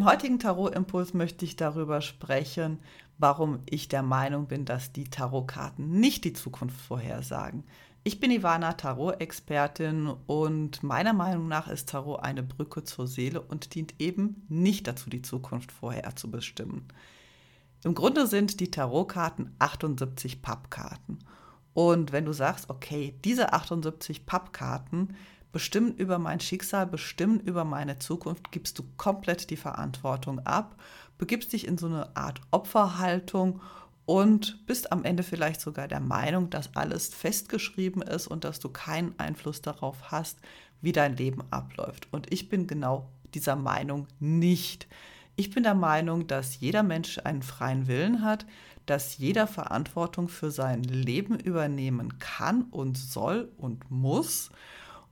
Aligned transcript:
Im 0.00 0.06
heutigen 0.06 0.38
Tarot-Impuls 0.38 1.12
möchte 1.12 1.44
ich 1.44 1.56
darüber 1.56 2.00
sprechen, 2.00 2.78
warum 3.18 3.58
ich 3.66 3.86
der 3.86 4.02
Meinung 4.02 4.46
bin, 4.46 4.64
dass 4.64 4.92
die 4.92 5.04
Tarotkarten 5.04 6.00
nicht 6.00 6.24
die 6.24 6.32
Zukunft 6.32 6.80
vorhersagen. 6.80 7.64
Ich 8.02 8.18
bin 8.18 8.30
Ivana, 8.30 8.72
Tarot-Expertin 8.72 10.10
und 10.26 10.82
meiner 10.82 11.12
Meinung 11.12 11.48
nach 11.48 11.68
ist 11.68 11.90
Tarot 11.90 12.20
eine 12.20 12.42
Brücke 12.42 12.82
zur 12.82 13.06
Seele 13.06 13.42
und 13.42 13.74
dient 13.74 13.92
eben 14.00 14.46
nicht 14.48 14.86
dazu, 14.86 15.10
die 15.10 15.20
Zukunft 15.20 15.70
vorherzubestimmen. 15.70 16.86
Im 17.84 17.94
Grunde 17.94 18.26
sind 18.26 18.58
die 18.60 18.70
Tarotkarten 18.70 19.54
78 19.58 20.40
Pappkarten. 20.40 21.18
Und 21.74 22.10
wenn 22.12 22.24
du 22.24 22.32
sagst, 22.32 22.70
okay, 22.70 23.18
diese 23.22 23.52
78 23.52 24.24
Pappkarten 24.24 25.14
bestimmen 25.52 25.94
über 25.94 26.18
mein 26.18 26.40
Schicksal, 26.40 26.86
bestimmen 26.86 27.40
über 27.40 27.64
meine 27.64 27.98
Zukunft, 27.98 28.52
gibst 28.52 28.78
du 28.78 28.84
komplett 28.96 29.50
die 29.50 29.56
Verantwortung 29.56 30.40
ab, 30.40 30.76
begibst 31.18 31.52
dich 31.52 31.66
in 31.66 31.78
so 31.78 31.86
eine 31.86 32.16
Art 32.16 32.40
Opferhaltung 32.50 33.60
und 34.06 34.66
bist 34.66 34.92
am 34.92 35.04
Ende 35.04 35.22
vielleicht 35.22 35.60
sogar 35.60 35.86
der 35.86 36.00
Meinung, 36.00 36.50
dass 36.50 36.74
alles 36.74 37.14
festgeschrieben 37.14 38.02
ist 38.02 38.26
und 38.26 38.44
dass 38.44 38.58
du 38.58 38.68
keinen 38.68 39.14
Einfluss 39.18 39.62
darauf 39.62 40.10
hast, 40.10 40.38
wie 40.80 40.92
dein 40.92 41.16
Leben 41.16 41.42
abläuft. 41.50 42.08
Und 42.10 42.32
ich 42.32 42.48
bin 42.48 42.66
genau 42.66 43.08
dieser 43.34 43.56
Meinung 43.56 44.06
nicht. 44.18 44.88
Ich 45.36 45.50
bin 45.50 45.62
der 45.62 45.74
Meinung, 45.74 46.26
dass 46.26 46.60
jeder 46.60 46.82
Mensch 46.82 47.18
einen 47.22 47.42
freien 47.42 47.86
Willen 47.86 48.22
hat, 48.22 48.46
dass 48.86 49.18
jeder 49.18 49.46
Verantwortung 49.46 50.28
für 50.28 50.50
sein 50.50 50.82
Leben 50.82 51.38
übernehmen 51.38 52.18
kann 52.18 52.62
und 52.70 52.98
soll 52.98 53.52
und 53.56 53.90
muss 53.90 54.50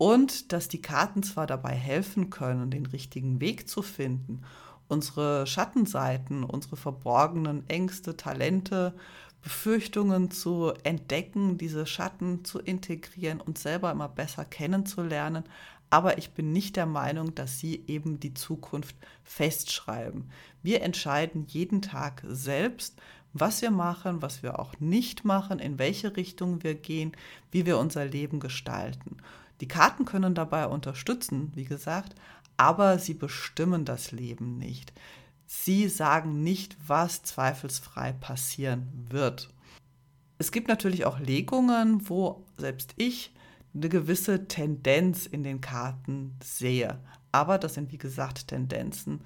und 0.00 0.54
dass 0.54 0.68
die 0.68 0.80
Karten 0.80 1.22
zwar 1.22 1.46
dabei 1.46 1.74
helfen 1.74 2.30
können, 2.30 2.70
den 2.70 2.86
richtigen 2.86 3.38
Weg 3.38 3.68
zu 3.68 3.82
finden, 3.82 4.40
unsere 4.88 5.46
Schattenseiten, 5.46 6.42
unsere 6.42 6.76
verborgenen 6.76 7.68
Ängste, 7.68 8.16
Talente, 8.16 8.94
Befürchtungen 9.42 10.30
zu 10.30 10.72
entdecken, 10.84 11.58
diese 11.58 11.84
Schatten 11.84 12.46
zu 12.46 12.60
integrieren 12.60 13.42
und 13.42 13.58
selber 13.58 13.90
immer 13.90 14.08
besser 14.08 14.46
kennenzulernen. 14.46 15.44
Aber 15.90 16.16
ich 16.16 16.30
bin 16.30 16.50
nicht 16.50 16.76
der 16.76 16.86
Meinung, 16.86 17.34
dass 17.34 17.58
sie 17.58 17.84
eben 17.86 18.18
die 18.20 18.32
Zukunft 18.32 18.96
festschreiben. 19.22 20.30
Wir 20.62 20.80
entscheiden 20.80 21.44
jeden 21.46 21.82
Tag 21.82 22.22
selbst, 22.26 22.98
was 23.34 23.60
wir 23.60 23.70
machen, 23.70 24.22
was 24.22 24.42
wir 24.42 24.60
auch 24.60 24.80
nicht 24.80 25.26
machen, 25.26 25.58
in 25.58 25.78
welche 25.78 26.16
Richtung 26.16 26.62
wir 26.62 26.74
gehen, 26.74 27.12
wie 27.50 27.66
wir 27.66 27.76
unser 27.76 28.06
Leben 28.06 28.40
gestalten. 28.40 29.18
Die 29.60 29.68
Karten 29.68 30.04
können 30.04 30.34
dabei 30.34 30.66
unterstützen, 30.66 31.52
wie 31.54 31.64
gesagt, 31.64 32.14
aber 32.56 32.98
sie 32.98 33.14
bestimmen 33.14 33.84
das 33.84 34.12
Leben 34.12 34.58
nicht. 34.58 34.92
Sie 35.46 35.88
sagen 35.88 36.42
nicht, 36.42 36.76
was 36.86 37.22
zweifelsfrei 37.22 38.12
passieren 38.12 39.06
wird. 39.10 39.50
Es 40.38 40.52
gibt 40.52 40.68
natürlich 40.68 41.04
auch 41.04 41.18
Legungen, 41.18 42.08
wo 42.08 42.44
selbst 42.56 42.94
ich 42.96 43.34
eine 43.74 43.88
gewisse 43.88 44.46
Tendenz 44.48 45.26
in 45.26 45.42
den 45.42 45.60
Karten 45.60 46.36
sehe. 46.42 46.98
Aber 47.32 47.58
das 47.58 47.74
sind, 47.74 47.92
wie 47.92 47.98
gesagt, 47.98 48.48
Tendenzen. 48.48 49.20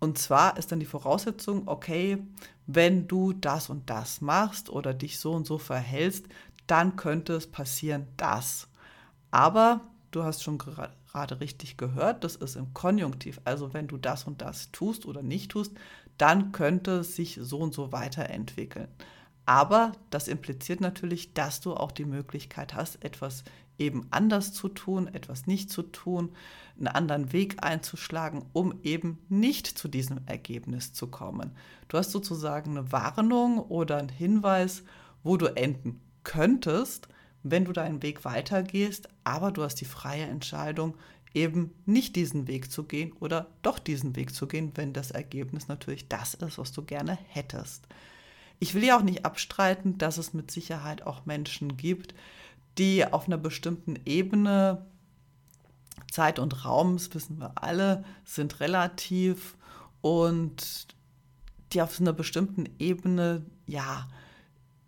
Und 0.00 0.18
zwar 0.18 0.56
ist 0.58 0.70
dann 0.70 0.80
die 0.80 0.86
Voraussetzung, 0.86 1.62
okay, 1.66 2.18
wenn 2.66 3.06
du 3.08 3.32
das 3.32 3.70
und 3.70 3.88
das 3.88 4.20
machst 4.20 4.68
oder 4.70 4.92
dich 4.92 5.18
so 5.18 5.32
und 5.32 5.46
so 5.46 5.58
verhältst, 5.58 6.26
dann 6.66 6.96
könnte 6.96 7.34
es 7.34 7.46
passieren, 7.46 8.06
das. 8.16 8.68
Aber 9.34 9.80
du 10.12 10.22
hast 10.22 10.44
schon 10.44 10.58
gerade 10.58 11.40
richtig 11.40 11.76
gehört, 11.76 12.22
das 12.22 12.36
ist 12.36 12.54
im 12.54 12.72
Konjunktiv. 12.72 13.40
Also 13.44 13.74
wenn 13.74 13.88
du 13.88 13.96
das 13.96 14.28
und 14.28 14.40
das 14.42 14.70
tust 14.70 15.06
oder 15.06 15.22
nicht 15.22 15.50
tust, 15.50 15.72
dann 16.18 16.52
könnte 16.52 16.98
es 16.98 17.16
sich 17.16 17.40
so 17.42 17.58
und 17.58 17.74
so 17.74 17.90
weiterentwickeln. 17.90 18.86
Aber 19.44 19.90
das 20.10 20.28
impliziert 20.28 20.80
natürlich, 20.80 21.34
dass 21.34 21.60
du 21.60 21.74
auch 21.74 21.90
die 21.90 22.04
Möglichkeit 22.04 22.74
hast, 22.74 23.04
etwas 23.04 23.42
eben 23.76 24.06
anders 24.12 24.52
zu 24.52 24.68
tun, 24.68 25.08
etwas 25.08 25.48
nicht 25.48 25.68
zu 25.68 25.82
tun, 25.82 26.30
einen 26.78 26.86
anderen 26.86 27.32
Weg 27.32 27.56
einzuschlagen, 27.60 28.44
um 28.52 28.78
eben 28.84 29.18
nicht 29.28 29.66
zu 29.66 29.88
diesem 29.88 30.20
Ergebnis 30.26 30.92
zu 30.92 31.08
kommen. 31.08 31.56
Du 31.88 31.98
hast 31.98 32.12
sozusagen 32.12 32.78
eine 32.78 32.92
Warnung 32.92 33.58
oder 33.58 33.96
einen 33.96 34.10
Hinweis, 34.10 34.84
wo 35.24 35.36
du 35.36 35.46
enden 35.56 36.00
könntest, 36.22 37.08
wenn 37.44 37.64
du 37.64 37.72
deinen 37.72 38.02
Weg 38.02 38.24
weitergehst, 38.24 39.08
aber 39.22 39.52
du 39.52 39.62
hast 39.62 39.76
die 39.76 39.84
freie 39.84 40.24
Entscheidung, 40.24 40.96
eben 41.34 41.74
nicht 41.84 42.16
diesen 42.16 42.48
Weg 42.48 42.70
zu 42.70 42.84
gehen 42.84 43.12
oder 43.20 43.48
doch 43.62 43.78
diesen 43.78 44.16
Weg 44.16 44.34
zu 44.34 44.46
gehen, 44.46 44.72
wenn 44.76 44.92
das 44.92 45.10
Ergebnis 45.10 45.68
natürlich 45.68 46.08
das 46.08 46.34
ist, 46.34 46.58
was 46.58 46.72
du 46.72 46.82
gerne 46.82 47.18
hättest. 47.28 47.86
Ich 48.60 48.74
will 48.74 48.84
ja 48.84 48.96
auch 48.96 49.02
nicht 49.02 49.24
abstreiten, 49.24 49.98
dass 49.98 50.16
es 50.16 50.32
mit 50.32 50.50
Sicherheit 50.50 51.02
auch 51.02 51.26
Menschen 51.26 51.76
gibt, 51.76 52.14
die 52.78 53.04
auf 53.04 53.26
einer 53.26 53.36
bestimmten 53.36 53.98
Ebene, 54.06 54.86
Zeit 56.10 56.38
und 56.38 56.64
Raum, 56.64 56.94
das 56.96 57.12
wissen 57.14 57.38
wir 57.38 57.52
alle, 57.62 58.04
sind 58.24 58.60
relativ 58.60 59.56
und 60.00 60.86
die 61.72 61.82
auf 61.82 62.00
einer 62.00 62.12
bestimmten 62.12 62.66
Ebene, 62.78 63.44
ja, 63.66 64.08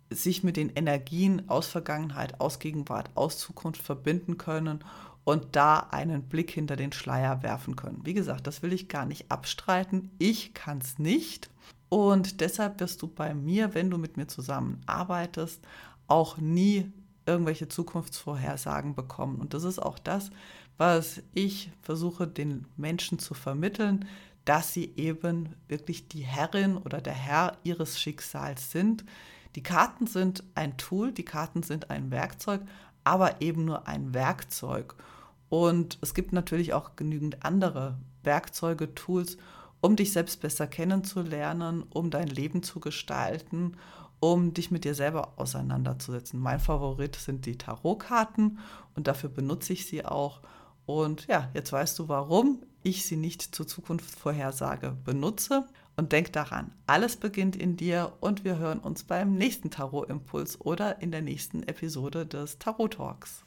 sich 0.09 0.43
mit 0.43 0.57
den 0.57 0.69
Energien 0.69 1.49
aus 1.49 1.67
Vergangenheit, 1.67 2.39
aus 2.39 2.59
Gegenwart, 2.59 3.09
aus 3.15 3.37
Zukunft 3.37 3.81
verbinden 3.81 4.37
können 4.37 4.83
und 5.23 5.55
da 5.55 5.79
einen 5.91 6.23
Blick 6.23 6.51
hinter 6.51 6.77
den 6.77 6.93
Schleier 6.93 7.43
werfen 7.43 7.75
können. 7.75 7.99
Wie 8.03 8.13
gesagt, 8.13 8.47
das 8.47 8.63
will 8.63 8.71
ich 8.71 8.87
gar 8.87 9.05
nicht 9.05 9.29
abstreiten. 9.29 10.09
Ich 10.19 10.53
kann 10.53 10.77
es 10.77 10.99
nicht. 10.99 11.49
Und 11.89 12.41
deshalb 12.41 12.79
wirst 12.79 13.01
du 13.01 13.07
bei 13.07 13.33
mir, 13.33 13.73
wenn 13.73 13.89
du 13.89 13.97
mit 13.97 14.17
mir 14.17 14.27
zusammenarbeitest, 14.27 15.65
auch 16.07 16.37
nie 16.37 16.91
irgendwelche 17.25 17.67
Zukunftsvorhersagen 17.67 18.95
bekommen. 18.95 19.39
Und 19.39 19.53
das 19.53 19.63
ist 19.63 19.79
auch 19.79 19.99
das, 19.99 20.31
was 20.77 21.21
ich 21.33 21.71
versuche 21.81 22.27
den 22.27 22.65
Menschen 22.77 23.19
zu 23.19 23.33
vermitteln, 23.33 24.05
dass 24.45 24.73
sie 24.73 24.93
eben 24.95 25.49
wirklich 25.67 26.07
die 26.07 26.21
Herrin 26.21 26.77
oder 26.77 27.01
der 27.01 27.13
Herr 27.13 27.57
ihres 27.63 27.99
Schicksals 27.99 28.71
sind, 28.71 29.03
die 29.57 29.63
Karten 29.63 30.05
sind 30.05 30.43
ein 30.53 30.77
Tool, 30.77 31.11
die 31.11 31.25
Karten 31.25 31.63
sind 31.63 31.89
ein 31.89 32.11
Werkzeug, 32.11 32.61
aber 33.03 33.41
eben 33.41 33.65
nur 33.65 33.87
ein 33.87 34.13
Werkzeug. 34.13 34.93
Und 35.49 35.97
es 36.01 36.13
gibt 36.13 36.31
natürlich 36.31 36.75
auch 36.75 36.95
genügend 36.95 37.43
andere 37.43 37.97
Werkzeuge, 38.21 38.93
Tools, 38.93 39.39
um 39.81 39.95
dich 39.95 40.13
selbst 40.13 40.41
besser 40.41 40.67
kennenzulernen, 40.67 41.81
um 41.89 42.11
dein 42.11 42.27
Leben 42.27 42.61
zu 42.61 42.79
gestalten, 42.79 43.77
um 44.19 44.53
dich 44.53 44.69
mit 44.69 44.83
dir 44.83 44.93
selber 44.93 45.33
auseinanderzusetzen. 45.37 46.39
Mein 46.39 46.59
Favorit 46.59 47.15
sind 47.15 47.47
die 47.47 47.57
Tarotkarten 47.57 48.59
und 48.95 49.07
dafür 49.07 49.31
benutze 49.31 49.73
ich 49.73 49.87
sie 49.87 50.05
auch. 50.05 50.41
Und 50.85 51.25
ja, 51.25 51.49
jetzt 51.55 51.71
weißt 51.73 51.97
du, 51.97 52.07
warum 52.09 52.61
ich 52.83 53.07
sie 53.07 53.17
nicht 53.17 53.55
zur 53.55 53.65
Zukunftsvorhersage 53.65 54.95
benutze. 55.03 55.65
Und 55.99 56.11
denk 56.11 56.31
daran, 56.31 56.71
alles 56.85 57.17
beginnt 57.17 57.55
in 57.55 57.75
dir 57.75 58.13
und 58.19 58.43
wir 58.43 58.59
hören 58.59 58.77
uns 58.77 59.03
beim 59.03 59.33
nächsten 59.33 59.71
Tarot-Impuls 59.71 60.61
oder 60.61 61.01
in 61.01 61.09
der 61.09 61.23
nächsten 61.23 61.63
Episode 61.63 62.27
des 62.27 62.59
Tarot 62.59 62.93
Talks. 62.93 63.43